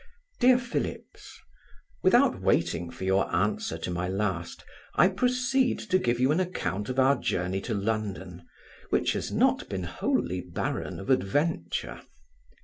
DEAR 0.39 0.57
PHILLIPS, 0.57 1.37
Without 2.01 2.41
waiting 2.41 2.89
for 2.89 3.03
your 3.03 3.31
answer 3.35 3.77
to 3.77 3.91
my 3.91 4.07
last, 4.07 4.65
I 4.95 5.07
proceed 5.09 5.77
to 5.77 5.99
give 5.99 6.19
you 6.19 6.31
an 6.31 6.39
account 6.39 6.89
of 6.89 6.97
our 6.97 7.15
journey 7.15 7.61
to 7.61 7.75
London, 7.75 8.41
which 8.89 9.13
has 9.13 9.31
not 9.31 9.69
been 9.69 9.83
wholly 9.83 10.41
barren 10.41 10.99
of 10.99 11.11
adventure. 11.11 12.01